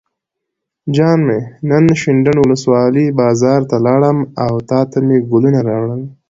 جان 0.95 1.19
مې 1.27 1.39
نن 1.69 1.85
شینډنډ 2.01 2.37
ولسوالۍ 2.41 3.05
بازار 3.19 3.59
ته 3.69 3.77
لاړم 3.85 4.19
او 4.45 4.53
تاته 4.69 4.97
مې 5.07 5.17
ګلونه 5.31 5.59
راوړل. 5.67 6.01